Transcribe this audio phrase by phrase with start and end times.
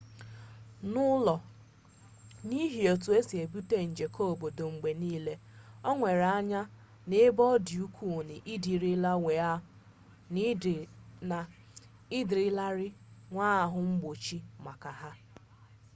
[0.91, 1.35] n'ụlọ
[2.47, 5.33] n'ihi otu e si ebute nje keobodo mgbe niile
[5.89, 6.61] o were anya
[7.09, 8.35] n'ebe ọ dị ukwuu na
[12.19, 12.87] ị dịrịlarị
[13.31, 15.11] nwee ahụ mgbochi maka ha